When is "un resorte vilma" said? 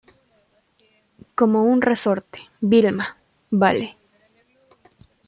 1.63-3.17